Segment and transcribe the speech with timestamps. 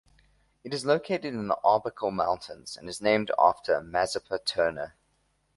[0.63, 4.95] It is located in the Arbuckle Mountains and is named after Mazeppa Turner.